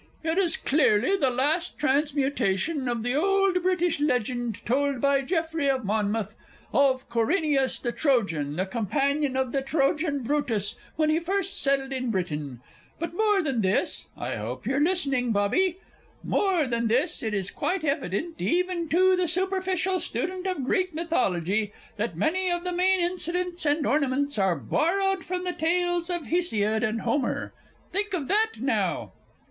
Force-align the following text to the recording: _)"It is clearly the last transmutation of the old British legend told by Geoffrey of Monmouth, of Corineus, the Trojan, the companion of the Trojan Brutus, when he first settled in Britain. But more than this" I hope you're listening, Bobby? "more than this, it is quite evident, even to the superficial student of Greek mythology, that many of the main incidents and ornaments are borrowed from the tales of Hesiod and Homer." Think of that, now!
_)"It 0.31 0.39
is 0.39 0.57
clearly 0.57 1.15
the 1.15 1.29
last 1.29 1.77
transmutation 1.77 2.87
of 2.89 3.03
the 3.03 3.13
old 3.13 3.61
British 3.61 3.99
legend 3.99 4.65
told 4.65 4.99
by 4.99 5.21
Geoffrey 5.21 5.69
of 5.69 5.85
Monmouth, 5.85 6.35
of 6.73 7.07
Corineus, 7.07 7.79
the 7.79 7.91
Trojan, 7.91 8.55
the 8.55 8.65
companion 8.65 9.37
of 9.37 9.51
the 9.51 9.61
Trojan 9.61 10.23
Brutus, 10.23 10.73
when 10.95 11.11
he 11.11 11.19
first 11.19 11.61
settled 11.61 11.91
in 11.93 12.09
Britain. 12.09 12.61
But 12.97 13.13
more 13.13 13.43
than 13.43 13.61
this" 13.61 14.07
I 14.17 14.37
hope 14.37 14.65
you're 14.65 14.79
listening, 14.81 15.31
Bobby? 15.31 15.77
"more 16.23 16.65
than 16.65 16.87
this, 16.87 17.21
it 17.21 17.35
is 17.35 17.51
quite 17.51 17.83
evident, 17.83 18.41
even 18.41 18.89
to 18.89 19.15
the 19.15 19.27
superficial 19.27 19.99
student 19.99 20.47
of 20.47 20.63
Greek 20.65 20.95
mythology, 20.95 21.73
that 21.97 22.15
many 22.15 22.49
of 22.49 22.63
the 22.63 22.73
main 22.73 22.99
incidents 23.01 23.67
and 23.67 23.85
ornaments 23.85 24.39
are 24.39 24.55
borrowed 24.55 25.23
from 25.23 25.43
the 25.43 25.53
tales 25.53 26.09
of 26.09 26.25
Hesiod 26.25 26.81
and 26.81 27.01
Homer." 27.01 27.53
Think 27.91 28.15
of 28.15 28.27
that, 28.29 28.53
now! 28.59 29.11